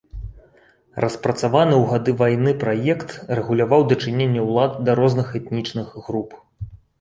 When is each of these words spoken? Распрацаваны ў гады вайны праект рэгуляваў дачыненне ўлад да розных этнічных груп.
Распрацаваны 1.03 1.75
ў 1.79 1.83
гады 1.91 2.11
вайны 2.21 2.53
праект 2.63 3.09
рэгуляваў 3.41 3.85
дачыненне 3.93 4.41
ўлад 4.49 4.71
да 4.89 4.97
розных 5.03 5.27
этнічных 5.43 5.87
груп. 6.09 6.29